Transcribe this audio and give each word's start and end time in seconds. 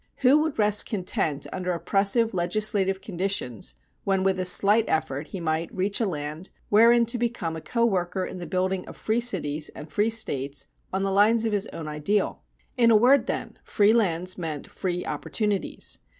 Who 0.25 0.39
would 0.39 0.57
rest 0.57 0.87
content 0.89 1.45
under 1.53 1.73
oppressive 1.73 2.33
legislative 2.33 3.01
conditions 3.01 3.75
when 4.03 4.23
with 4.23 4.39
a 4.39 4.45
slight 4.45 4.85
effort 4.87 5.27
he 5.27 5.39
might 5.39 5.71
reach 5.71 5.99
a 6.01 6.07
land 6.07 6.49
wherein 6.69 7.05
to 7.05 7.19
become 7.19 7.55
a 7.55 7.61
co 7.61 7.85
worker 7.85 8.25
in 8.25 8.39
the 8.39 8.47
building 8.47 8.83
of 8.87 8.97
free 8.97 9.19
cities 9.21 9.69
and 9.75 9.87
free 9.91 10.09
States 10.09 10.65
on 10.91 11.03
the 11.03 11.11
lines 11.11 11.45
of 11.45 11.53
his 11.53 11.67
own 11.67 11.87
ideal? 11.87 12.41
In 12.77 12.89
a 12.89 12.95
word, 12.95 13.27
then, 13.27 13.59
free 13.63 13.93
lands 13.93 14.39
meant 14.39 14.65
free 14.65 15.05
opportunities. 15.05 15.99